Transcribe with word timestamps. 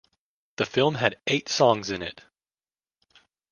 The 0.55 0.65
film 0.65 0.95
had 0.95 1.19
eight 1.27 1.47
songs 1.47 1.91
in 1.91 2.01
it. 2.01 2.21